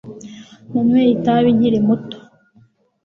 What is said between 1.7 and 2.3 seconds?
muto